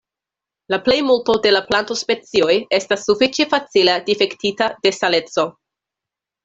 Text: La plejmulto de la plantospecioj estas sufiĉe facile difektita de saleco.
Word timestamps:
La 0.73 0.77
plejmulto 0.87 1.35
de 1.43 1.51
la 1.51 1.61
plantospecioj 1.67 2.57
estas 2.79 3.05
sufiĉe 3.11 3.49
facile 3.55 4.01
difektita 4.11 4.75
de 4.87 4.97
saleco. 5.03 5.49